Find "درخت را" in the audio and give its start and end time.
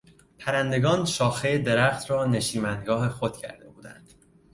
1.59-2.25